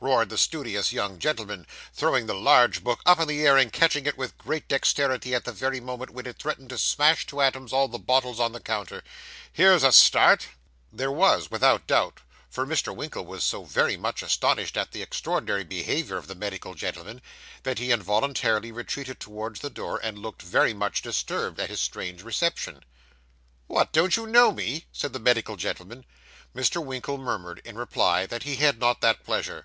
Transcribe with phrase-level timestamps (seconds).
[0.00, 4.04] roared the studious young gentleman, throwing the large book up into the air, and catching
[4.04, 7.72] it with great dexterity at the very moment when it threatened to smash to atoms
[7.72, 9.02] all the bottles on the counter.
[9.50, 10.48] 'Here's a start!'
[10.92, 12.94] There was, without doubt; for Mr.
[12.94, 17.22] Winkle was so very much astonished at the extraordinary behaviour of the medical gentleman,
[17.62, 22.22] that he involuntarily retreated towards the door, and looked very much disturbed at his strange
[22.22, 22.84] reception.
[23.68, 26.04] 'What, don't you know me?' said the medical gentleman.
[26.54, 26.84] Mr.
[26.84, 29.64] Winkle murmured, in reply, that he had not that pleasure.